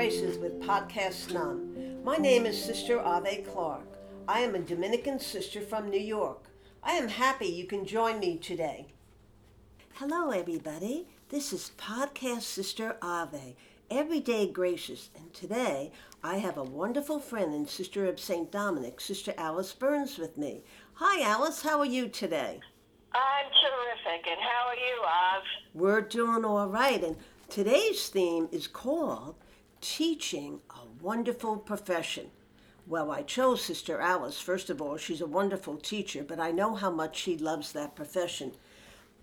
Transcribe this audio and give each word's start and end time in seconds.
Welcome 0.00 0.18
Graces 0.18 0.38
with 0.38 0.60
Podcast 0.62 1.34
None. 1.34 2.02
My 2.02 2.16
name 2.16 2.46
is 2.46 2.58
Sister 2.58 2.98
Ave 2.98 3.42
Clark. 3.42 3.84
I 4.26 4.40
am 4.40 4.54
a 4.54 4.58
Dominican 4.58 5.18
sister 5.18 5.60
from 5.60 5.90
New 5.90 6.00
York. 6.00 6.46
I 6.82 6.92
am 6.92 7.06
happy 7.06 7.48
you 7.48 7.66
can 7.66 7.84
join 7.84 8.18
me 8.18 8.38
today. 8.38 8.86
Hello, 9.96 10.30
everybody. 10.30 11.06
This 11.28 11.52
is 11.52 11.72
Podcast 11.76 12.44
Sister 12.44 12.96
Ave, 13.02 13.56
Everyday 13.90 14.46
Graces, 14.46 15.10
and 15.14 15.34
today 15.34 15.92
I 16.24 16.38
have 16.38 16.56
a 16.56 16.64
wonderful 16.64 17.20
friend 17.20 17.52
and 17.52 17.68
sister 17.68 18.06
of 18.06 18.18
St. 18.18 18.50
Dominic, 18.50 19.02
Sister 19.02 19.34
Alice 19.36 19.74
Byrnes, 19.74 20.16
with 20.16 20.38
me. 20.38 20.62
Hi, 20.94 21.20
Alice. 21.30 21.60
How 21.60 21.78
are 21.78 21.84
you 21.84 22.08
today? 22.08 22.60
I'm 23.12 23.50
terrific, 23.52 24.26
and 24.26 24.40
how 24.40 24.68
are 24.68 24.76
you, 24.76 25.02
Av? 25.04 25.42
We're 25.74 26.00
doing 26.00 26.46
all 26.46 26.68
right, 26.68 27.04
and 27.04 27.16
today's 27.50 28.08
theme 28.08 28.48
is 28.50 28.66
called 28.66 29.34
Teaching 29.80 30.60
a 30.70 31.02
Wonderful 31.02 31.56
Profession. 31.56 32.26
Well, 32.86 33.10
I 33.10 33.22
chose 33.22 33.62
Sister 33.64 33.98
Alice. 33.98 34.38
First 34.38 34.68
of 34.68 34.82
all, 34.82 34.98
she's 34.98 35.22
a 35.22 35.26
wonderful 35.26 35.76
teacher, 35.78 36.22
but 36.22 36.38
I 36.38 36.50
know 36.50 36.74
how 36.74 36.90
much 36.90 37.16
she 37.16 37.38
loves 37.38 37.72
that 37.72 37.94
profession. 37.96 38.52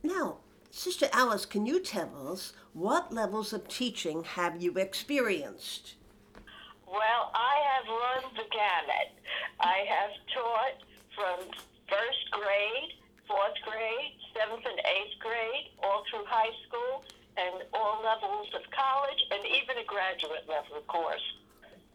Now, 0.02 0.38
Sister 0.72 1.10
Alice, 1.14 1.46
can 1.46 1.68
you 1.68 1.80
tell 1.80 2.32
us 2.32 2.54
what 2.74 3.14
levels 3.14 3.54
of 3.54 3.68
teaching 3.68 4.24
have 4.24 4.60
you 4.62 4.74
experienced? 4.74 5.94
Well, 6.88 7.32
I 7.36 7.56
have 7.76 7.88
run 7.88 8.34
the 8.36 8.50
gamut. 8.50 9.14
I 9.60 9.86
have 9.88 10.12
taught 10.34 10.82
from 11.14 11.52
first 11.88 12.32
grade, 12.32 12.94
fourth 13.28 13.58
grade, 13.64 14.14
seventh 14.34 14.66
and 14.66 14.80
eighth 14.80 15.20
grade, 15.20 15.70
all 15.84 16.04
through 16.10 16.26
high 16.26 16.54
school, 16.68 17.04
and 17.38 17.64
all 17.74 18.02
levels 18.04 18.48
of 18.56 18.62
college, 18.72 19.24
and 19.32 19.46
even 19.46 19.78
a 19.78 19.86
graduate 19.86 20.46
level, 20.48 20.82
course. 20.88 21.22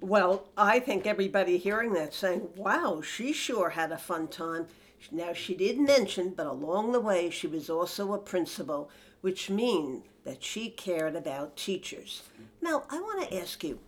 Well, 0.01 0.45
I 0.57 0.81
think 0.81 1.07
everybody 1.07 1.59
hearing 1.59 1.93
that 1.95 2.15
saying, 2.15 2.49
wow, 2.57 3.01
she 3.03 3.33
sure 3.33 3.71
had 3.71 3.93
a 3.93 3.99
fun 3.99 4.29
time. 4.29 4.67
Now, 5.11 5.33
she 5.33 5.55
didn't 5.55 5.84
mention, 5.84 6.31
but 6.31 6.47
along 6.47 6.93
the 6.93 7.01
way, 7.01 7.31
she 7.31 7.47
was 7.47 7.69
also 7.69 8.12
a 8.12 8.19
principal, 8.19 8.91
which 9.21 9.51
means 9.51 10.05
that 10.25 10.43
she 10.43 10.71
cared 10.71 11.17
about 11.17 11.56
teachers. 11.56 12.23
Now, 12.61 12.84
I 12.91 13.01
want 13.01 13.29
to 13.29 13.41
ask 13.41 13.65
you, 13.65 13.81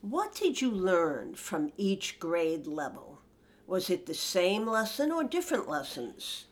what 0.00 0.34
did 0.34 0.60
you 0.60 0.70
learn 0.70 1.34
from 1.34 1.72
each 1.76 2.18
grade 2.18 2.66
level? 2.66 3.20
Was 3.66 3.90
it 3.90 4.06
the 4.06 4.14
same 4.14 4.66
lesson 4.66 5.12
or 5.12 5.24
different 5.24 5.68
lessons? 5.68 6.46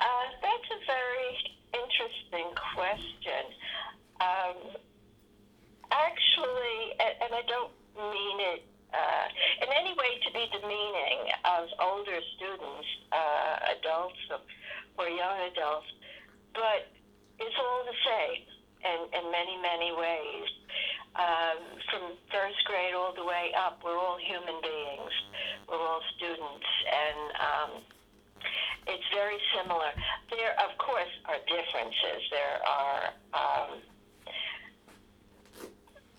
Uh, 0.00 0.04
that's 0.42 0.70
a 0.70 0.86
very 0.86 1.54
interesting 2.04 2.52
question. 2.76 3.44
Um, 4.20 4.58
actually, 5.88 6.78
and, 7.00 7.14
and 7.24 7.32
I 7.32 7.42
don't 7.48 7.72
mean 7.96 8.36
it 8.40 8.62
uh, 8.92 9.26
in 9.64 9.68
any 9.72 9.94
way 9.96 10.12
to 10.22 10.28
be 10.32 10.44
demeaning 10.52 11.32
of 11.44 11.66
older 11.80 12.18
students, 12.36 12.88
uh, 13.10 13.74
adults, 13.78 14.20
or 14.98 15.08
young 15.08 15.38
adults, 15.50 15.88
but 16.54 16.92
it's 17.40 17.58
all 17.58 17.82
the 17.82 17.98
same 18.06 18.44
in, 18.84 19.00
in 19.18 19.24
many, 19.32 19.56
many 19.58 19.90
ways. 19.96 20.48
Um, 21.14 21.78
from 21.90 22.02
first 22.30 22.58
grade 22.66 22.94
all 22.94 23.14
the 23.14 23.24
way 23.24 23.54
up, 23.54 23.78
we're 23.82 23.98
all 23.98 24.18
human 24.18 24.58
beings. 24.62 25.14
We're 25.70 25.78
all 25.78 26.02
students, 26.18 26.70
and 26.86 27.20
um, 27.38 27.70
very 29.14 29.38
similar. 29.54 29.94
There, 30.30 30.52
of 30.58 30.76
course, 30.78 31.10
are 31.30 31.38
differences. 31.46 32.20
There 32.30 32.58
are. 32.66 33.02
Um, 33.32 33.70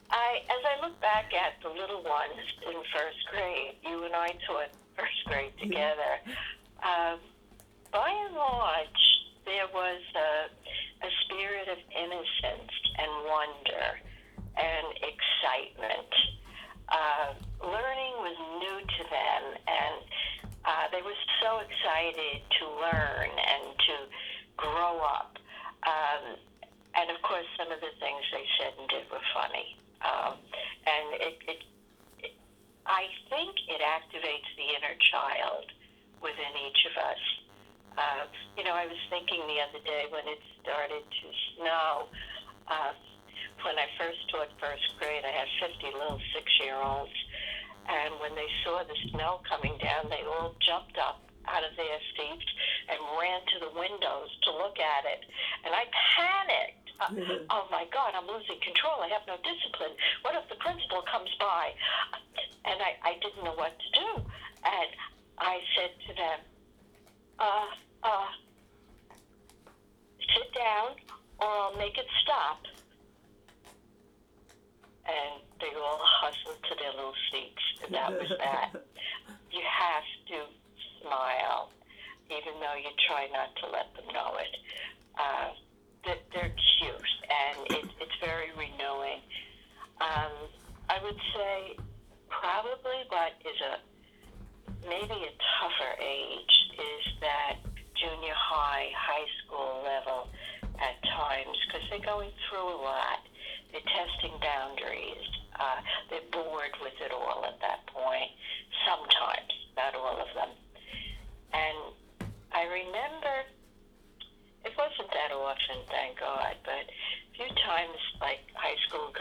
I, 0.10 0.40
as 0.48 0.62
I 0.64 0.86
look 0.86 1.00
back 1.02 1.34
at 1.34 1.60
the 1.62 1.70
little 1.70 2.02
ones 2.04 2.40
in 2.64 2.78
first 2.96 3.20
grade, 3.32 3.76
you 3.84 4.06
and 4.06 4.16
I 4.16 4.32
taught 4.48 4.72
first 4.96 5.20
grade 5.26 5.52
together. 5.60 6.24
Um, 6.80 7.20
by 7.92 8.10
and 8.10 8.36
large, 8.36 9.04
there 9.46 9.68
was 9.74 10.02
a, 10.16 10.32
a 11.06 11.10
spirit 11.26 11.68
of 11.68 11.78
innocence 11.92 12.72
and 12.98 13.12
wonder 13.28 13.88
and 14.56 14.88
excitement. 15.04 16.12
Uh, 16.88 17.34
learning 17.66 18.14
was 18.22 18.38
new 18.62 18.78
to 18.80 19.04
them, 19.10 19.44
and 19.68 19.96
they 20.96 21.04
were 21.04 21.20
so 21.44 21.60
excited 21.60 22.40
to 22.56 22.64
learn 22.80 23.28
and 23.28 23.76
to 23.76 23.96
grow 24.56 25.04
up. 25.04 25.36
Um, 25.84 26.40
and 26.96 27.12
of 27.12 27.20
course, 27.20 27.44
some 27.60 27.68
of 27.68 27.84
the 27.84 27.92
things 28.00 28.24
they 28.32 28.48
said 28.56 28.72
and 28.80 28.88
did 28.88 29.04
were 29.12 29.28
funny. 29.36 29.76
Um, 30.00 30.40
and 30.88 31.06
it, 31.20 31.36
it, 31.52 31.62
it, 32.24 32.34
I 32.88 33.12
think 33.28 33.60
it 33.68 33.84
activates 33.84 34.48
the 34.56 34.68
inner 34.80 34.96
child 35.12 35.68
within 36.24 36.54
each 36.64 36.82
of 36.88 36.96
us. 36.96 37.24
Uh, 38.00 38.24
you 38.56 38.64
know, 38.64 38.72
I 38.72 38.88
was 38.88 39.00
thinking 39.12 39.44
the 39.52 39.60
other 39.68 39.84
day 39.84 40.08
when 40.08 40.24
it 40.32 40.40
started 40.64 41.04
to 41.04 41.26
snow. 41.60 42.08
Uh, 42.72 42.96
when 43.68 43.76
I 43.76 43.88
first 44.00 44.20
taught 44.32 44.52
first 44.64 44.96
grade, 45.00 45.28
I 45.28 45.34
had 45.44 45.48
50 45.60 45.92
little 45.92 46.22
six-year-olds, 46.32 47.18
and 47.86 48.20
when 48.20 48.34
they 48.34 48.50
saw 48.64 48.82
the 48.84 48.98
snow 49.12 49.42
coming 49.48 49.78
down, 49.78 50.10
they 50.10 50.26
all 50.26 50.56
jumped 50.62 50.98
up 50.98 51.22
out 51.48 51.62
of 51.62 51.78
their 51.78 52.00
seats 52.18 52.50
and 52.90 52.98
ran 53.22 53.42
to 53.54 53.58
the 53.62 53.72
windows 53.78 54.30
to 54.44 54.50
look 54.52 54.78
at 54.82 55.06
it. 55.06 55.22
And 55.66 55.74
I 55.74 55.86
panicked. 56.18 56.90
Uh, 56.96 57.12
oh 57.52 57.68
my 57.70 57.86
God, 57.94 58.16
I'm 58.16 58.26
losing 58.26 58.58
control. 58.64 59.04
I 59.04 59.10
have 59.14 59.28
no 59.28 59.38
discipline. 59.46 59.94
What 60.24 60.34
if 60.34 60.48
the 60.50 60.58
principal 60.58 61.04
comes 61.06 61.30
by? 61.38 61.76
And 62.66 62.82
I, 62.82 62.98
I 63.04 63.14
didn't 63.22 63.44
know 63.44 63.54
what 63.54 63.78
to 63.78 63.90
do. 63.94 64.10
And 64.66 64.90
I 65.38 65.60
said 65.78 65.92
to 66.08 66.12
them, 66.16 66.40
uh, 67.38 67.70
uh, 68.02 68.30
sit 70.34 70.50
down 70.56 70.98
or 71.38 71.48
I'll 71.48 71.78
make 71.78 71.98
it 71.98 72.08
stop. 72.24 72.64
And 75.06 75.45
they 75.60 75.72
all 75.78 76.00
hustled 76.02 76.62
to 76.70 76.76
their 76.76 76.92
little 76.92 77.18
seats. 77.32 77.64
And 77.84 77.94
that 77.96 78.12
was 78.12 78.30
that. 78.38 78.72
you 79.52 79.64
have 79.64 80.08
to 80.30 80.38
smile, 81.02 81.72
even 82.30 82.60
though 82.60 82.76
you 82.76 82.92
try 83.08 83.28
not 83.32 83.56
to 83.64 83.66
let 83.72 83.94
them 83.96 84.08
know 84.14 84.38
it. 84.40 84.54
Uh, 85.18 85.56
that 86.06 86.22
they're 86.34 86.54
cute 86.78 87.12
and 87.26 87.58
it, 87.78 87.86
it's 88.00 88.18
very 88.22 88.52
renewing. 88.54 89.22
Um, 90.02 90.34
I 90.90 91.02
would 91.02 91.18
say 91.34 91.78
probably 92.30 93.00
what 93.10 93.34
is 93.42 93.58
a 93.62 93.74
maybe 94.88 95.18
a 95.18 95.34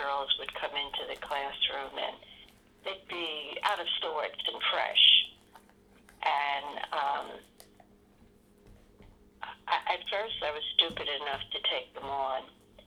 girls 0.04 0.28
would 0.38 0.52
come 0.60 0.76
into 0.76 1.08
the 1.08 1.16
classroom 1.24 1.96
and 1.96 2.16
they'd 2.84 3.08
be 3.08 3.56
out 3.64 3.80
of 3.80 3.88
sorts 4.04 4.36
and 4.44 4.60
fresh. 4.68 5.04
And 6.20 6.68
um, 6.92 7.26
I, 9.68 9.96
at 9.96 10.00
first, 10.12 10.36
I 10.44 10.52
was 10.52 10.64
stupid 10.76 11.08
enough 11.08 11.40
to 11.52 11.58
take 11.72 11.94
them 11.96 12.04
on 12.04 12.44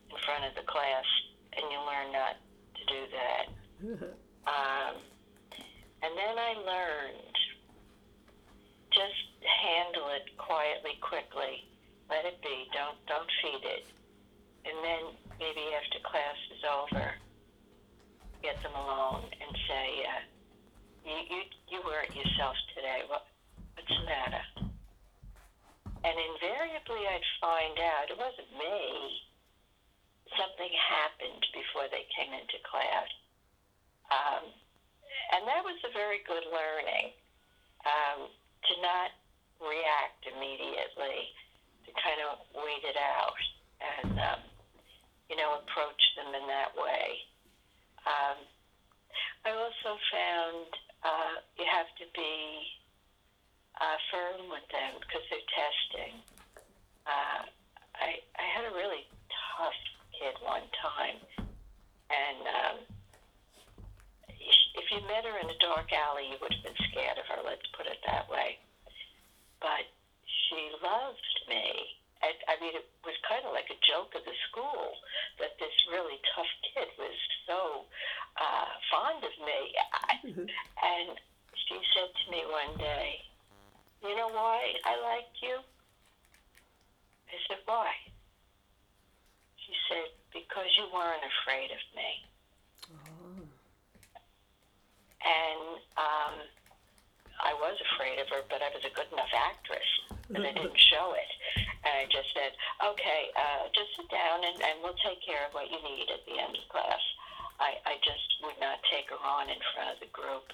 in 0.09 0.17
front 0.25 0.45
of 0.45 0.53
the 0.53 0.65
class, 0.69 1.05
and 1.53 1.65
you 1.69 1.79
learn 1.85 2.13
not 2.13 2.37
to 2.77 2.83
do 2.85 3.01
that. 3.17 3.45
um, 4.53 4.93
and 6.01 6.11
then 6.13 6.35
I 6.37 6.53
learned 6.61 7.35
just 8.93 9.25
handle 9.41 10.09
it 10.17 10.37
quietly, 10.37 10.97
quickly 11.01 11.65
let 12.09 12.25
it 12.25 12.41
be. 12.41 12.65
Don't 12.73 12.97
don't 13.05 13.29
feed 13.41 13.67
it. 13.67 13.85
And 14.67 14.83
then 14.83 15.03
maybe 15.39 15.63
after 15.79 16.03
class 16.03 16.35
is 16.51 16.63
over, 16.67 17.07
get 18.43 18.59
them 18.61 18.75
alone 18.75 19.23
and 19.31 19.51
say, 19.63 19.87
uh, 20.03 20.23
"You 21.07 21.17
you 21.31 21.41
you 21.71 21.79
hurt 21.87 22.11
yourself 22.11 22.55
today. 22.75 23.07
What 23.07 23.23
what's 23.75 23.87
the 23.87 24.03
matter?" 24.03 24.43
And 26.03 26.15
invariably, 26.19 27.07
I'd 27.07 27.29
find 27.39 27.79
out 27.79 28.11
it 28.11 28.19
wasn't 28.19 28.51
me. 28.59 29.23
Something 30.35 30.71
happened 30.75 31.43
before 31.55 31.87
they 31.87 32.03
came 32.11 32.35
into 32.35 32.59
class, 32.67 33.09
um, 34.11 34.51
and 35.31 35.47
that 35.47 35.63
was 35.63 35.79
a 35.87 35.91
very 35.95 36.19
good 36.27 36.43
learning 36.51 37.15
um, 37.87 38.27
to 38.67 38.73
not 38.83 39.15
react 39.63 40.27
immediately 40.27 41.31
to 41.87 41.89
kind 42.03 42.19
of 42.27 42.43
wait 42.51 42.83
it 42.83 42.99
out. 42.99 43.39
And 43.79 44.19
um, 44.19 44.39
you 45.29 45.35
know, 45.35 45.59
approach 45.59 46.01
them 46.15 46.33
in 46.33 46.45
that 46.47 46.71
way. 46.75 47.21
Um, 48.07 48.39
I 49.45 49.51
also 49.51 49.99
found 50.11 50.67
uh, 51.03 51.35
you 51.59 51.65
have 51.67 51.91
to 51.99 52.05
be 52.15 52.35
uh, 53.79 53.97
firm 54.11 54.49
with 54.49 54.65
them 54.71 54.99
because 55.03 55.23
they're 55.29 55.51
testing. 55.53 56.13
Uh, 57.05 57.47
I, 57.95 58.19
I 58.39 58.45
had 58.55 58.65
a 58.67 58.73
really 58.75 59.05
tough 59.55 59.79
kid 60.15 60.35
one 60.43 60.65
time, 60.79 61.19
and 62.09 62.41
um, 62.47 62.77
if 64.77 64.85
you 64.91 65.01
met 65.07 65.25
her 65.25 65.37
in 65.43 65.49
a 65.49 65.57
dark 65.59 65.91
alley, 65.91 66.31
you 66.31 66.37
would 66.41 66.53
have 66.53 66.63
been 66.63 66.81
scared 66.91 67.17
of 67.17 67.25
her. 67.27 67.43
Let's 67.43 67.65
put 67.75 67.85
it 67.87 67.99
that 68.05 68.29
way. 68.29 68.57
But 69.59 69.89
she 70.47 70.71
loved 70.79 71.37
me. 71.49 71.97
I, 72.21 72.33
I 72.49 72.55
mean, 72.61 72.73
it 72.73 72.87
was 73.05 73.13
kind 73.27 73.45
of 73.45 73.53
like 73.53 73.69
a 73.69 73.79
joke 73.85 74.13
of 74.17 74.23
the 74.25 74.37
school 74.49 74.97
that 75.39 75.53
this 75.61 75.73
really 75.91 76.17
tough 76.33 76.49
kid 76.73 76.89
was 76.97 77.17
so 77.45 77.85
uh, 78.37 78.69
fond 78.89 79.21
of 79.21 79.35
me. 79.45 79.59
I, 79.93 80.13
and 80.25 81.17
she 81.67 81.77
said 81.93 82.09
to 82.09 82.25
me 82.31 82.41
one 82.49 82.73
day, 82.77 83.21
"You 84.01 84.15
know 84.15 84.29
why 84.29 84.73
I 84.85 84.93
liked 85.01 85.37
you?" 85.41 85.61
I 87.29 87.37
said, 87.47 87.61
"Why?" 87.65 87.91
She 89.61 89.73
said, 89.89 90.09
"Because 90.33 90.69
you 90.77 90.89
weren't 90.93 91.25
afraid 91.25 91.69
of 91.69 91.83
me." 91.93 92.11
Oh. 92.91 93.45
And 95.21 95.81
um, 95.97 96.35
I 97.43 97.53
was 97.53 97.77
afraid 97.93 98.19
of 98.19 98.29
her, 98.29 98.41
but 98.49 98.61
I 98.61 98.69
was 98.73 98.83
a 98.85 98.93
good 98.95 99.11
enough 99.11 99.33
actress, 99.33 99.89
and 100.33 100.45
I 100.45 100.51
didn't 100.57 100.79
show 100.79 101.13
it. 101.13 101.66
I 101.97 102.05
just 102.13 102.29
said, 102.37 102.53
okay, 102.85 103.33
uh, 103.33 103.73
just 103.73 103.89
sit 103.97 104.05
down 104.13 104.45
and, 104.45 104.57
and 104.61 104.75
we'll 104.85 104.97
take 105.01 105.17
care 105.25 105.49
of 105.49 105.57
what 105.57 105.65
you 105.73 105.81
need 105.81 106.05
at 106.13 106.21
the 106.29 106.37
end 106.37 106.53
of 106.53 106.65
class. 106.69 107.01
I, 107.57 107.81
I 107.89 107.97
just 108.05 108.37
would 108.45 108.61
not 108.61 108.77
take 108.93 109.09
her 109.09 109.17
on 109.17 109.49
in 109.49 109.57
front 109.73 109.97
of 109.97 109.99
the 109.99 110.11
group. 110.13 110.45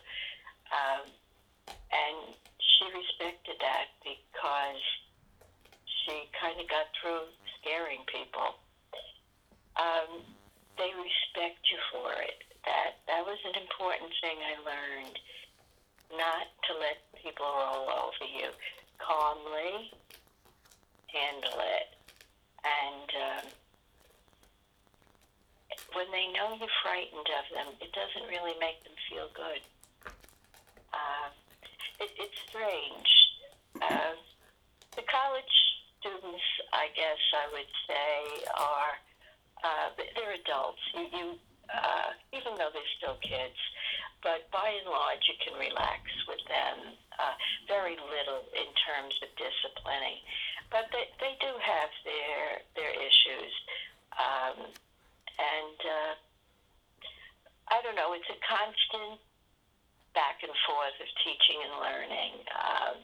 Um, 0.72 1.04
and 1.68 2.32
she 2.58 2.88
respected 2.96 3.60
that 3.60 3.92
because 4.08 4.84
she 5.86 6.32
kind 6.40 6.56
of 6.60 6.68
got 6.72 6.88
through 6.96 7.28
scaring 7.60 8.08
people. 8.08 8.56
Um, 9.76 10.24
they 10.80 10.96
respect 10.96 11.60
you 11.68 11.80
for 11.92 12.16
it. 12.24 12.40
That 12.64 13.04
that 13.12 13.22
was 13.28 13.38
an 13.44 13.60
important 13.60 14.10
thing 14.24 14.40
I 14.40 14.56
learned. 14.64 15.18
Not 16.16 16.48
to 16.70 16.72
let 16.80 17.04
people 17.20 17.46
roll 17.46 17.90
over 17.92 18.28
you. 18.32 18.50
Calmly 18.98 19.92
handle 21.14 21.60
it. 21.62 21.88
And 22.66 23.10
um, 23.14 23.46
when 25.94 26.10
they 26.10 26.34
know 26.34 26.58
you're 26.58 26.80
frightened 26.94 27.26
of 27.26 27.46
them, 27.50 27.74
it 27.82 27.90
doesn't 27.90 28.30
really 28.30 28.54
make 28.62 28.78
them 28.86 28.94
feel 29.10 29.26
good. 29.34 29.66
Uh, 30.94 31.34
it, 31.98 32.14
it's 32.22 32.38
strange. 32.46 33.10
Uh, 33.82 34.14
the 34.94 35.02
college 35.10 35.56
students, 35.98 36.46
I 36.70 36.94
guess 36.94 37.18
I 37.34 37.46
would 37.50 37.72
say, 37.90 38.46
are 38.54 38.94
uh, 39.66 39.88
they're 39.98 40.38
adults. 40.38 40.86
You, 40.94 41.10
you 41.10 41.26
uh, 41.74 42.14
even 42.30 42.54
though 42.62 42.70
they're 42.70 42.94
still 43.02 43.18
kids, 43.26 43.58
but 44.22 44.46
by 44.54 44.70
and 44.70 44.86
large, 44.86 45.26
you 45.26 45.34
can 45.42 45.58
relax 45.58 46.06
with 46.30 46.46
them. 46.46 46.94
Uh, 47.18 47.34
very 47.66 47.98
little 47.98 48.46
in 48.54 48.70
terms 48.86 49.18
of 49.26 49.34
disciplining, 49.34 50.22
but 50.70 50.94
they, 50.94 51.10
they 51.18 51.34
do 51.42 51.50
have 51.58 51.90
their 52.06 52.62
their 52.78 52.94
issues, 52.94 53.54
um, 54.14 54.70
and 55.42 55.80
uh, 55.82 56.14
I 57.74 57.82
don't 57.82 57.96
know. 57.96 58.14
It's 58.14 58.28
a 58.30 58.40
constant 58.44 59.18
back 60.14 60.44
and 60.44 60.54
forth 60.68 60.94
of 61.00 61.10
teaching 61.26 61.58
and 61.64 61.74
learning. 61.82 62.34
Um, 62.54 62.96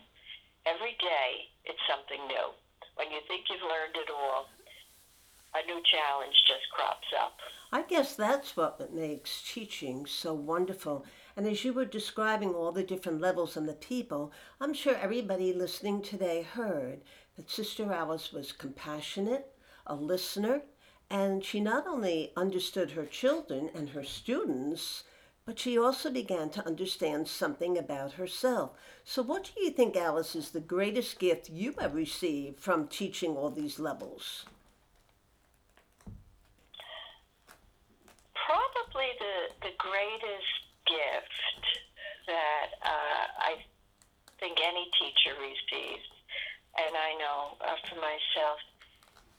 every 0.70 0.94
day, 1.02 1.50
it's 1.66 1.82
something 1.88 2.22
new. 2.28 2.54
When 2.94 3.10
you 3.10 3.24
think 3.26 3.48
you've 3.50 3.66
learned 3.66 3.98
it 3.98 4.12
all, 4.12 4.52
a 5.56 5.66
new 5.66 5.82
challenge 6.10 6.44
just 6.48 6.70
crops 6.72 7.08
up. 7.22 7.38
I 7.72 7.84
guess 7.84 8.16
that's 8.16 8.58
what 8.58 8.94
makes 8.94 9.44
teaching 9.44 10.06
so 10.06 10.34
wonderful. 10.34 11.06
And 11.38 11.46
as 11.46 11.64
you 11.64 11.72
were 11.74 11.86
describing 11.86 12.54
all 12.54 12.72
the 12.72 12.84
different 12.84 13.22
levels 13.22 13.56
and 13.56 13.70
the 13.70 13.74
people, 13.74 14.32
I'm 14.60 14.74
sure 14.74 14.96
everybody 14.96 15.54
listening 15.54 16.02
today 16.02 16.42
heard 16.42 17.02
that 17.38 17.50
Sister 17.50 17.92
Alice 17.94 18.34
was 18.34 18.52
compassionate, 18.52 19.54
a 19.86 19.96
listener, 19.96 20.62
and 21.10 21.44
she 21.44 21.60
not 21.60 21.86
only 21.88 22.32
understood 22.36 22.92
her 22.92 23.06
children 23.06 23.70
and 23.76 23.90
her 23.90 24.04
students, 24.04 25.04
but 25.46 25.60
she 25.60 25.78
also 25.78 26.12
began 26.12 26.50
to 26.52 26.66
understand 26.66 27.28
something 27.28 27.78
about 27.78 28.14
herself. 28.14 28.72
So, 29.04 29.22
what 29.24 29.52
do 29.56 29.64
you 29.64 29.72
think, 29.72 29.96
Alice, 29.96 30.36
is 30.36 30.52
the 30.52 30.60
greatest 30.60 31.18
gift 31.18 31.50
you 31.50 31.74
have 31.80 31.96
received 31.96 32.60
from 32.60 32.88
teaching 32.88 33.36
all 33.36 33.50
these 33.50 33.80
levels? 33.80 34.46
Probably 38.50 39.14
the, 39.62 39.72
greatest 39.78 40.54
gift 40.86 41.64
that 42.28 42.70
uh, 42.84 43.26
I 43.40 43.52
think 44.40 44.60
any 44.62 44.90
teacher 45.00 45.36
receives, 45.40 46.10
and 46.78 46.96
I 46.96 47.12
know 47.20 47.58
uh, 47.62 47.76
for 47.88 47.96
myself, 47.96 48.60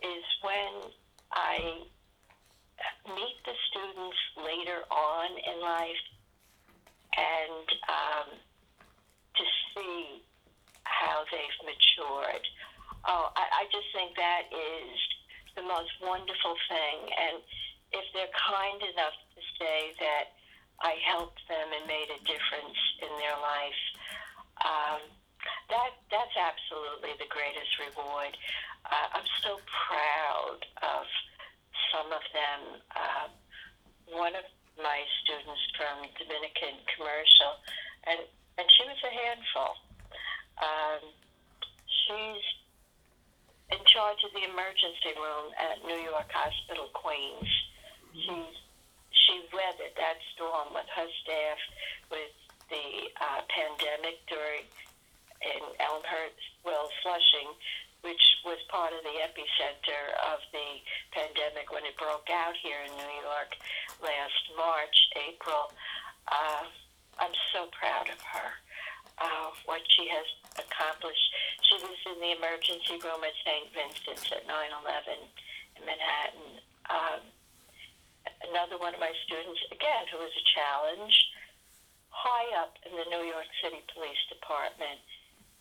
is 0.03 0.25
when 0.43 0.93
I 1.33 1.85
meet 3.07 3.37
the 3.45 3.57
students 3.71 4.21
later 4.37 4.81
on 4.91 5.29
in 5.37 5.61
life 5.61 6.05
and 7.17 7.67
um, 7.89 8.29
to 9.37 9.45
see 9.75 10.23
how 10.85 11.25
they've 11.31 11.61
matured. 11.65 12.45
Oh, 13.09 13.33
I, 13.37 13.65
I 13.65 13.73
just 13.73 13.89
think 13.93 14.17
that 14.17 14.49
is 14.53 14.97
the 15.57 15.63
most 15.63 15.93
wonderful 16.03 16.57
thing. 16.69 16.99
And 17.09 17.43
if 17.93 18.05
they're 18.15 18.33
kind 18.37 18.81
enough 18.81 19.17
to 19.35 19.41
say 19.59 19.90
that 20.01 20.35
I 20.81 20.97
helped 21.05 21.41
them 21.49 21.69
and 21.77 21.85
made 21.87 22.09
a 22.09 22.21
difference 22.25 22.81
in 23.05 23.13
their 23.21 23.37
life, 23.37 23.83
um, 24.65 25.01
that 25.69 25.93
that's 26.11 26.37
absolutely 26.37 27.17
the 27.21 27.29
greatest 27.31 27.73
reward. 27.79 28.37
Uh, 28.85 29.21
I'm 29.21 29.31
so 29.45 29.61
proud 29.69 30.61
of 30.83 31.05
some 31.93 32.09
of 32.13 32.25
them. 32.33 32.61
Uh, 32.93 33.29
one 34.11 34.35
of 34.35 34.45
my 34.81 35.05
students 35.23 35.63
from 35.77 36.09
Dominican 36.19 36.81
Commercial, 36.97 37.53
and 38.09 38.21
and 38.59 38.67
she 38.77 38.83
was 38.85 39.01
a 39.05 39.13
handful. 39.13 39.73
Um, 40.61 41.03
she's 41.87 42.45
in 43.73 43.81
charge 43.87 44.21
of 44.27 44.33
the 44.35 44.45
emergency 44.45 45.15
room 45.17 45.55
at 45.57 45.81
New 45.87 46.01
York 46.03 46.29
Hospital 46.35 46.91
Queens. 46.93 47.49
She's 48.13 48.57
she 49.15 49.47
weathered 49.55 49.95
that 49.95 50.19
storm 50.35 50.75
with 50.75 50.89
her 50.91 51.09
staff 51.23 51.61
with 52.11 52.35
the 52.69 53.11
uh, 53.21 53.47
pandemic 53.47 54.19
during 54.27 54.67
in 55.41 55.65
Elmhurst, 55.81 56.37
well, 56.65 56.89
Flushing, 57.01 57.57
which 58.05 58.21
was 58.45 58.61
part 58.69 58.93
of 58.93 59.01
the 59.05 59.17
epicenter 59.25 60.05
of 60.33 60.41
the 60.53 60.69
pandemic 61.13 61.73
when 61.73 61.85
it 61.85 61.97
broke 61.97 62.29
out 62.29 62.53
here 62.61 62.81
in 62.85 62.93
New 62.97 63.15
York 63.25 63.57
last 64.05 64.45
March, 64.57 64.97
April. 65.17 65.73
Uh, 66.29 66.69
I'm 67.21 67.37
so 67.53 67.69
proud 67.73 68.09
of 68.09 68.21
her. 68.21 68.51
Uh, 69.21 69.53
what 69.69 69.85
she 69.93 70.09
has 70.09 70.25
accomplished. 70.57 71.29
She 71.69 71.77
was 71.85 72.01
in 72.09 72.17
the 72.25 72.33
emergency 72.41 72.97
room 73.05 73.21
at 73.21 73.37
St. 73.45 73.69
Vincent's 73.77 74.33
at 74.33 74.49
9 74.49 74.57
11 74.81 75.21
in 75.77 75.83
Manhattan. 75.85 76.51
Um, 76.89 77.21
another 78.61 78.77
one 78.77 78.93
of 78.93 79.01
my 79.01 79.09
students, 79.25 79.57
again, 79.73 80.05
who 80.13 80.21
was 80.21 80.29
a 80.37 80.47
challenge, 80.53 81.17
high 82.13 82.45
up 82.61 82.77
in 82.85 82.93
the 82.93 83.09
New 83.09 83.25
York 83.25 83.49
City 83.65 83.81
Police 83.89 84.21
Department, 84.29 85.01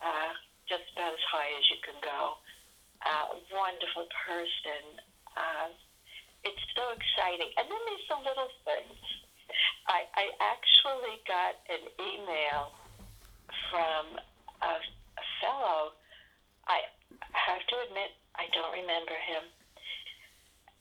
uh, 0.04 0.36
just 0.68 0.84
about 0.92 1.16
as 1.16 1.24
high 1.32 1.48
as 1.48 1.64
you 1.72 1.80
can 1.80 1.96
go. 2.04 2.36
Uh, 3.00 3.40
wonderful 3.56 4.04
person. 4.28 5.00
Uh, 5.32 5.72
it's 6.44 6.60
so 6.76 6.92
exciting. 6.92 7.48
And 7.56 7.72
then 7.72 7.82
there's 7.88 8.08
the 8.12 8.20
little 8.20 8.52
things. 8.68 9.00
I, 9.88 10.04
I 10.20 10.24
actually 10.44 11.24
got 11.24 11.56
an 11.72 11.88
email 12.04 12.76
from 13.72 14.20
a, 14.60 14.72
a 14.76 15.24
fellow. 15.40 15.96
I 16.68 16.84
have 17.32 17.64
to 17.64 17.76
admit, 17.88 18.12
I 18.36 18.44
don't 18.52 18.76
remember 18.76 19.16
him. 19.16 19.48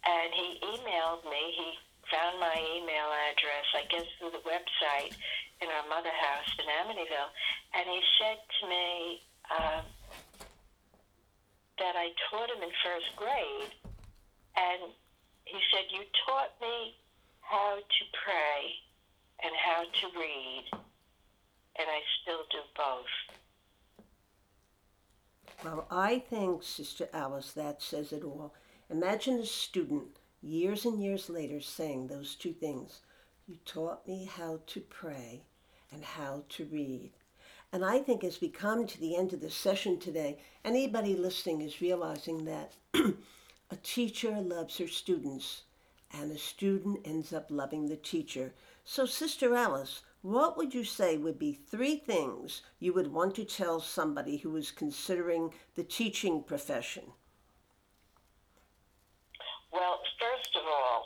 And 0.03 0.29
he 0.35 0.59
emailed 0.67 1.23
me. 1.23 1.43
He 1.55 1.69
found 2.11 2.39
my 2.39 2.57
email 2.75 3.09
address, 3.29 3.65
I 3.73 3.85
guess, 3.89 4.05
through 4.17 4.33
the 4.33 4.43
website 4.45 5.13
in 5.61 5.67
our 5.69 5.85
mother 5.89 6.11
house 6.11 6.49
in 6.57 6.65
Amityville. 6.65 7.31
And 7.73 7.85
he 7.89 8.01
said 8.19 8.37
to 8.59 8.63
me 8.67 9.21
um, 9.49 9.85
that 11.79 11.95
I 11.95 12.11
taught 12.29 12.49
him 12.49 12.61
in 12.61 12.73
first 12.83 13.15
grade. 13.15 13.73
And 14.57 14.91
he 15.45 15.59
said, 15.71 15.85
You 15.89 16.03
taught 16.25 16.53
me 16.61 16.95
how 17.41 17.77
to 17.77 18.03
pray 18.23 18.77
and 19.43 19.53
how 19.55 19.83
to 19.83 20.19
read, 20.19 20.65
and 20.71 21.87
I 21.87 22.01
still 22.21 22.43
do 22.51 22.59
both. 22.75 23.13
Well, 25.63 25.87
I 25.89 26.19
think, 26.19 26.63
Sister 26.63 27.09
Alice, 27.13 27.51
that 27.53 27.81
says 27.81 28.11
it 28.11 28.23
all. 28.23 28.53
Imagine 28.89 29.39
a 29.39 29.45
student 29.45 30.17
years 30.41 30.85
and 30.85 31.01
years 31.01 31.29
later 31.29 31.59
saying 31.61 32.07
those 32.07 32.35
two 32.35 32.53
things. 32.53 33.01
You 33.47 33.57
taught 33.65 34.07
me 34.07 34.25
how 34.25 34.59
to 34.67 34.81
pray 34.81 35.43
and 35.91 36.03
how 36.03 36.43
to 36.49 36.65
read. 36.65 37.11
And 37.71 37.85
I 37.85 37.99
think 37.99 38.23
as 38.23 38.41
we 38.41 38.49
come 38.49 38.87
to 38.87 38.99
the 38.99 39.15
end 39.15 39.33
of 39.33 39.41
the 39.41 39.51
session 39.51 39.99
today, 39.99 40.39
anybody 40.65 41.15
listening 41.15 41.61
is 41.61 41.81
realizing 41.81 42.45
that 42.45 42.73
a 42.93 43.75
teacher 43.83 44.41
loves 44.41 44.77
her 44.77 44.87
students 44.87 45.63
and 46.11 46.31
a 46.31 46.37
student 46.37 47.01
ends 47.05 47.31
up 47.33 47.47
loving 47.49 47.87
the 47.87 47.95
teacher. 47.95 48.53
So, 48.83 49.05
Sister 49.05 49.55
Alice, 49.55 50.01
what 50.21 50.57
would 50.57 50.73
you 50.73 50.83
say 50.83 51.17
would 51.17 51.37
be 51.37 51.53
three 51.53 51.95
things 51.95 52.63
you 52.79 52.93
would 52.93 53.13
want 53.13 53.35
to 53.35 53.45
tell 53.45 53.79
somebody 53.79 54.37
who 54.37 54.55
is 54.55 54.71
considering 54.71 55.53
the 55.75 55.83
teaching 55.83 56.41
profession? 56.41 57.03
Well, 59.71 59.99
first 60.49 60.65
of 60.65 60.67
all, 60.67 61.05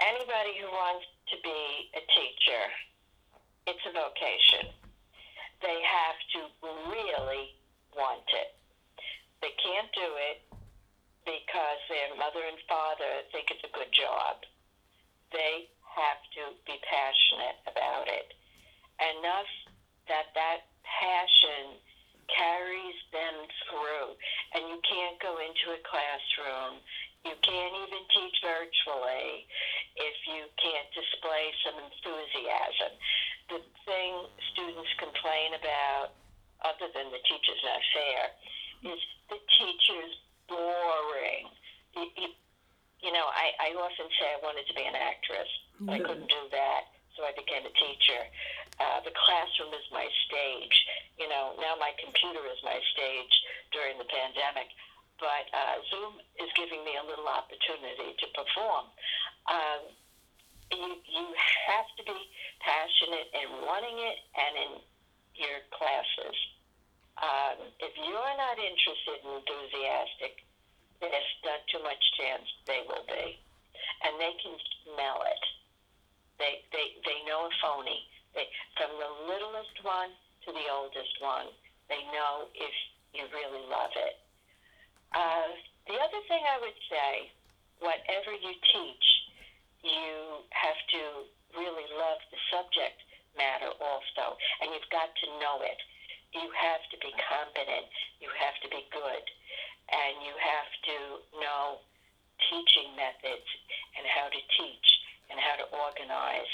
anybody 0.00 0.58
who 0.58 0.66
wants 0.66 1.06
to 1.30 1.36
be 1.42 1.90
a 1.94 2.02
teacher, 2.10 2.64
it's 3.66 3.84
a 3.86 3.92
vocation. 3.94 4.74
They 5.62 5.78
have 5.78 6.18
to 6.34 6.40
really 6.90 7.54
want 7.94 8.26
it. 8.34 8.58
They 9.42 9.54
can't 9.62 9.90
do 9.94 10.10
it 10.26 10.42
because 11.22 11.78
their 11.86 12.18
mother 12.18 12.42
and 12.42 12.58
father 12.66 13.22
think 13.30 13.46
it's 13.54 13.62
a 13.62 13.70
good 13.70 13.94
job. 13.94 14.42
They 15.30 15.70
have 15.86 16.22
to 16.42 16.58
be 16.66 16.82
passionate 16.82 17.62
about 17.70 18.10
it. 18.10 18.34
Enough 18.98 19.50
that 20.10 20.34
that 20.34 20.66
passion 20.82 21.78
carries 22.30 22.98
them 23.12 23.46
through. 23.68 24.16
And 24.56 24.68
you 24.72 24.78
can't 24.84 25.18
go 25.20 25.38
into 25.40 25.76
a 25.76 25.80
classroom. 25.84 26.80
You 27.22 27.36
can't 27.38 27.74
even 27.86 28.02
teach 28.10 28.36
virtually 28.42 29.46
if 29.94 30.16
you 30.26 30.42
can't 30.58 30.88
display 30.90 31.44
some 31.62 31.78
enthusiasm. 31.78 32.92
The 33.50 33.60
thing 33.86 34.12
students 34.54 34.90
complain 34.98 35.54
about, 35.54 36.18
other 36.66 36.90
than 36.90 37.14
the 37.14 37.22
teacher's 37.22 37.62
not 37.62 37.82
fair, 37.94 38.22
is 38.94 39.00
the 39.30 39.38
teacher's 39.58 40.14
boring. 40.48 41.46
You, 41.94 42.06
you, 42.18 42.28
you 43.06 43.12
know, 43.12 43.26
I, 43.30 43.70
I 43.70 43.78
often 43.78 44.08
say 44.18 44.26
I 44.34 44.42
wanted 44.42 44.66
to 44.66 44.74
be 44.74 44.82
an 44.82 44.96
actress. 44.96 45.50
I 45.90 45.98
couldn't 45.98 46.30
do 46.30 46.42
that, 46.54 46.94
so 47.18 47.26
I 47.26 47.34
became 47.34 47.66
a 47.66 47.74
teacher. 47.74 48.22
Uh, 48.78 49.02
the 49.02 49.10
classroom 49.14 49.74
is 49.74 49.82
my 49.90 50.06
stage. 50.26 50.76
You 51.18 51.26
know, 51.26 51.58
now 51.58 51.74
my 51.78 51.90
computer 51.98 52.42
is 52.50 52.58
my 52.62 52.78
stage 52.94 53.34
during 53.74 53.98
the 53.98 54.06
pandemic. 54.06 54.70
But 55.18 55.46
uh, 55.54 55.82
Zoom 55.90 56.18
is 56.38 56.50
giving 56.58 56.82
me 56.82 56.98
a 56.98 57.04
little 57.04 57.20
opportunity 57.32 58.12
to 58.20 58.26
perform. 58.36 58.84
Um, 59.48 59.82
you, 60.72 60.90
you 61.04 61.26
have 61.68 61.88
to 61.96 62.02
be 62.04 62.20
passionate 62.60 63.28
in 63.32 63.48
wanting 63.64 63.96
it 63.96 64.18
and 64.36 64.52
in 64.56 64.72
your 65.36 65.60
classes. 65.72 66.36
Um, 67.20 67.56
if 67.80 67.92
you're 67.96 68.36
not 68.40 68.56
interested 68.56 69.20
and 69.24 69.40
enthusiastic, 69.40 70.44
there's 71.00 71.32
not 71.44 71.60
too 71.68 71.82
much 71.84 72.00
chance 72.16 72.46
they 72.64 72.84
will 72.88 73.04
be. 73.04 73.36
And 74.06 74.16
they 74.18 74.34
can 74.40 74.56
smell 74.84 75.20
it. 75.26 75.44
They, 76.38 76.64
they, 76.72 76.96
they 77.04 77.18
know 77.28 77.46
a 77.46 77.52
phony. 77.60 78.06
They, 78.34 78.48
from 78.80 78.90
the 78.96 79.10
littlest 79.28 79.76
one 79.84 80.10
to 80.46 80.50
the 80.50 80.66
oldest 80.72 81.14
one, 81.20 81.52
they 81.92 82.00
know 82.10 82.48
if 82.56 82.74
you 83.12 83.28
really 83.28 83.62
love 83.68 83.92
it. 83.94 84.16
Uh, 85.12 85.52
the 85.86 85.98
other 85.98 86.22
thing 86.30 86.42
I 86.46 86.58
would 86.62 86.78
say, 86.86 87.10
whatever 87.82 88.32
you 88.34 88.54
teach, 88.70 89.06
you 89.82 90.46
have 90.54 90.80
to 90.94 91.02
really 91.58 91.88
love 91.98 92.22
the 92.30 92.40
subject 92.54 92.98
matter 93.34 93.72
also, 93.82 94.38
and 94.62 94.70
you've 94.70 94.92
got 94.94 95.10
to 95.10 95.26
know 95.42 95.64
it. 95.64 95.80
You 96.32 96.48
have 96.54 96.82
to 96.94 96.96
be 97.02 97.12
competent. 97.18 97.90
You 98.22 98.30
have 98.40 98.56
to 98.64 98.68
be 98.70 98.86
good, 98.94 99.24
and 99.90 100.22
you 100.24 100.32
have 100.38 100.70
to 100.88 100.96
know 101.42 101.82
teaching 102.48 102.94
methods 102.96 103.48
and 103.98 104.04
how 104.08 104.30
to 104.30 104.40
teach 104.58 104.88
and 105.30 105.36
how 105.38 105.56
to 105.60 105.66
organize 105.72 106.52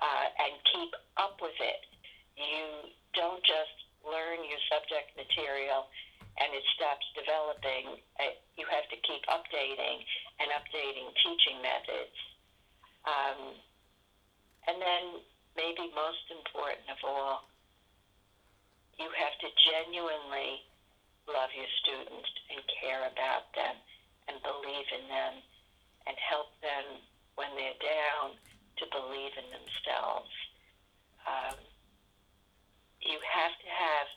uh, 0.00 0.26
and 0.46 0.52
keep 0.72 0.92
up 1.16 1.40
with 1.40 1.56
it. 1.60 1.80
You 2.36 2.92
don't 3.14 3.42
just 3.44 3.76
learn 4.06 4.40
your 4.46 4.60
subject 4.72 5.12
material 5.16 5.90
and 6.40 6.48
it 6.56 6.64
stops 6.74 7.04
developing. 7.12 8.00
You 8.16 8.32
have 8.70 8.86
to 8.88 8.98
keep 9.02 9.22
updating 9.26 10.02
and 10.38 10.48
updating 10.54 11.10
teaching 11.20 11.58
methods. 11.60 12.16
Um, 13.04 13.40
and 14.68 14.76
then, 14.78 15.04
maybe 15.56 15.90
most 15.92 16.24
important 16.30 16.86
of 16.88 17.00
all, 17.02 17.50
you 19.00 19.08
have 19.10 19.36
to 19.42 19.48
genuinely 19.66 20.62
love 21.26 21.50
your 21.56 21.70
students 21.82 22.30
and 22.52 22.60
care 22.80 23.08
about 23.08 23.50
them 23.56 23.76
and 24.28 24.36
believe 24.44 24.88
in 24.94 25.04
them 25.08 25.34
and 26.06 26.16
help 26.20 26.52
them 26.60 27.00
when 27.34 27.50
they're 27.56 27.80
down 27.80 28.36
to 28.78 28.84
believe 28.92 29.34
in 29.36 29.48
themselves. 29.52 30.32
Um, 31.24 31.56
you 33.00 33.16
have 33.20 33.54
to 33.56 33.68
have 33.68 34.08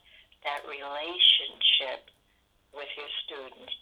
that 0.44 0.62
relationship 0.68 2.12
with 2.76 2.92
your 3.00 3.12
students. 3.24 3.74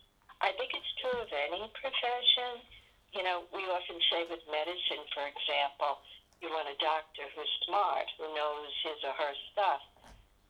True 1.01 1.17
of 1.17 1.33
any 1.33 1.65
profession. 1.73 2.61
You 3.09 3.25
know, 3.25 3.49
we 3.49 3.65
often 3.73 3.97
say 4.13 4.21
with 4.29 4.45
medicine, 4.45 5.01
for 5.17 5.25
example, 5.25 5.97
you 6.37 6.53
want 6.53 6.69
a 6.69 6.77
doctor 6.77 7.25
who's 7.33 7.49
smart, 7.65 8.05
who 8.21 8.29
knows 8.37 8.69
his 8.85 9.01
or 9.01 9.17
her 9.17 9.33
stuff. 9.49 9.81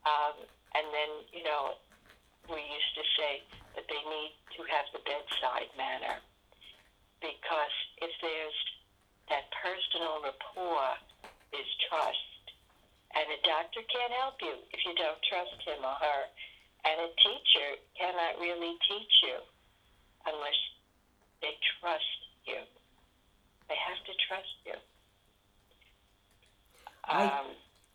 Um, 0.03 0.35
and 0.75 0.91
then, 0.91 1.11
you 1.31 1.47
know, 1.47 1.79
we 2.51 2.59
used 2.67 2.93
to 2.99 3.05
say 3.15 3.47
that 3.79 3.87
they 3.87 4.03
need 4.11 4.35
to 4.59 4.67
have 4.75 4.91
the 4.91 4.99
bedside 5.07 5.71
manner 5.79 6.19
because 7.23 7.75
if 8.03 8.11
there's 8.19 8.59
that 9.31 9.47
personal 9.55 10.19
rapport 10.19 10.99
is 11.55 11.69
trust. 11.87 12.43
And 13.15 13.23
a 13.23 13.39
doctor 13.47 13.87
can't 13.87 14.11
help 14.19 14.35
you 14.43 14.59
if 14.75 14.83
you 14.83 14.99
don't 14.99 15.19
trust 15.31 15.63
him 15.63 15.79
or 15.79 15.95
her. 15.95 16.21
And 16.83 17.07
a 17.07 17.09
teacher 17.23 17.79
cannot 17.95 18.35
really 18.43 18.75
teach 18.83 19.15
you 19.23 19.39
unless 20.25 20.59
they 21.41 21.53
trust 21.79 22.19
you. 22.45 22.61
They 23.69 23.77
have 23.77 24.01
to 24.05 24.13
trust 24.27 24.55
you. 24.65 24.77
I, 27.05 27.25
um, 27.25 27.47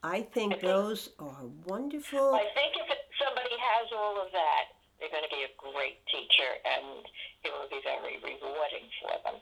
I 0.03 0.23
think 0.23 0.55
I 0.55 0.59
those 0.59 1.11
think, 1.15 1.31
are 1.31 1.47
wonderful. 1.67 2.35
I 2.35 2.47
think 2.55 2.75
if 2.75 2.89
somebody 3.23 3.55
has 3.55 3.87
all 3.95 4.21
of 4.21 4.33
that, 4.33 4.77
they're 4.99 5.13
going 5.13 5.25
to 5.25 5.35
be 5.35 5.45
a 5.45 5.53
great 5.61 6.01
teacher 6.09 6.51
and 6.65 7.05
it 7.45 7.53
will 7.53 7.69
be 7.69 7.81
very 7.85 8.17
rewarding 8.19 8.89
for 9.03 9.15
them. 9.25 9.39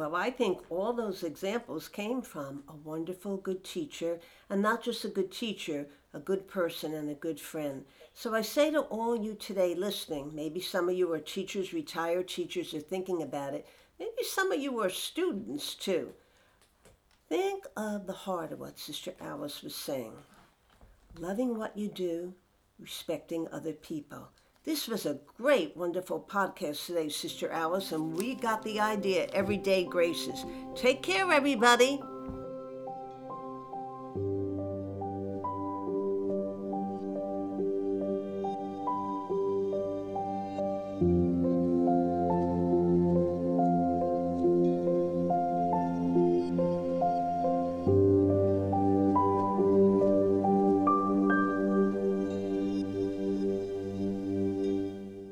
Well, 0.00 0.16
I 0.16 0.30
think 0.30 0.62
all 0.70 0.94
those 0.94 1.22
examples 1.22 1.86
came 1.86 2.22
from 2.22 2.64
a 2.66 2.72
wonderful, 2.72 3.36
good 3.36 3.62
teacher, 3.62 4.18
and 4.48 4.62
not 4.62 4.82
just 4.82 5.04
a 5.04 5.08
good 5.08 5.30
teacher, 5.30 5.88
a 6.14 6.18
good 6.18 6.48
person 6.48 6.94
and 6.94 7.10
a 7.10 7.14
good 7.14 7.38
friend. 7.38 7.84
So 8.14 8.34
I 8.34 8.40
say 8.40 8.70
to 8.70 8.80
all 8.80 9.14
you 9.14 9.34
today 9.34 9.74
listening, 9.74 10.34
maybe 10.34 10.58
some 10.58 10.88
of 10.88 10.96
you 10.96 11.12
are 11.12 11.18
teachers, 11.18 11.74
retired 11.74 12.28
teachers, 12.28 12.72
are 12.72 12.80
thinking 12.80 13.22
about 13.22 13.52
it. 13.52 13.66
Maybe 13.98 14.22
some 14.22 14.50
of 14.50 14.58
you 14.58 14.80
are 14.80 14.88
students 14.88 15.74
too. 15.74 16.14
Think 17.28 17.66
of 17.76 18.06
the 18.06 18.14
heart 18.14 18.52
of 18.52 18.60
what 18.60 18.78
Sister 18.78 19.12
Alice 19.20 19.62
was 19.62 19.74
saying. 19.74 20.14
Loving 21.18 21.58
what 21.58 21.76
you 21.76 21.88
do, 21.88 22.32
respecting 22.78 23.48
other 23.52 23.74
people. 23.74 24.30
This 24.70 24.86
was 24.86 25.04
a 25.04 25.18
great, 25.36 25.76
wonderful 25.76 26.24
podcast 26.30 26.86
today, 26.86 27.08
Sister 27.08 27.50
Alice, 27.50 27.90
and 27.90 28.14
we 28.16 28.36
got 28.36 28.62
the 28.62 28.78
idea 28.78 29.26
everyday 29.32 29.82
graces. 29.82 30.44
Take 30.76 31.02
care, 31.02 31.32
everybody. 31.32 32.00